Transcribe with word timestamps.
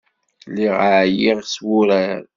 Lliɣ 0.49 0.77
ɛyiɣ 0.99 1.39
s 1.53 1.55
wuṛaṛ. 1.65 2.21